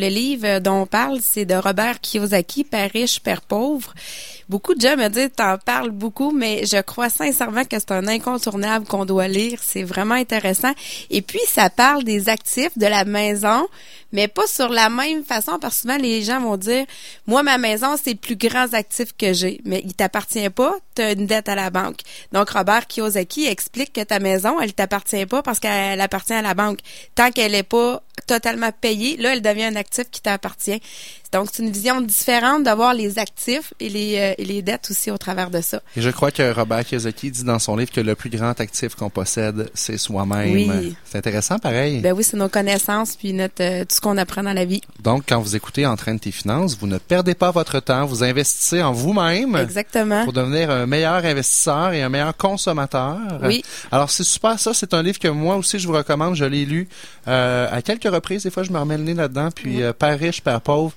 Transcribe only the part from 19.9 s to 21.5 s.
t'appartient pas, tu as une dette